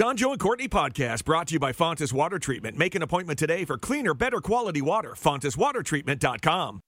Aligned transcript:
John, 0.00 0.16
Joe, 0.16 0.30
and 0.30 0.40
Courtney 0.40 0.66
podcast 0.66 1.26
brought 1.26 1.48
to 1.48 1.52
you 1.52 1.60
by 1.60 1.74
Fontus 1.74 2.10
Water 2.10 2.38
Treatment. 2.38 2.74
Make 2.74 2.94
an 2.94 3.02
appointment 3.02 3.38
today 3.38 3.66
for 3.66 3.76
cleaner, 3.76 4.14
better 4.14 4.40
quality 4.40 4.80
water. 4.80 5.10
FontusWaterTreatment.com. 5.10 6.78